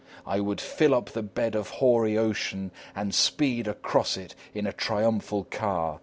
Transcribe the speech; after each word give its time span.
I 0.25 0.39
would 0.39 0.59
fill 0.59 0.95
up 0.95 1.11
the 1.11 1.21
bed 1.21 1.53
of 1.53 1.69
hoary 1.69 2.17
ocean 2.17 2.71
and 2.95 3.13
speed 3.13 3.67
across 3.67 4.17
it 4.17 4.33
in 4.51 4.65
a 4.65 4.73
triumphal 4.73 5.43
car. 5.51 5.99